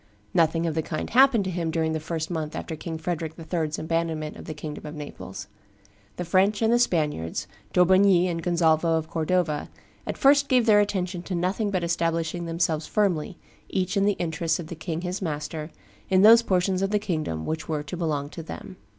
[0.33, 3.77] Nothing of the kind happened to him during the first month after King Frederick III.'s
[3.77, 5.47] abandonment of the kingdom of Naples.
[6.15, 9.69] The French and the Spaniards, D'Aubigny and Gonzalvo of Cordova,
[10.07, 13.37] at first gave their attention to nothing but establishing themselves firmly,
[13.69, 15.69] each in the interests of the king his master,
[16.09, 18.77] in those portions of the kingdom which were to belong to them.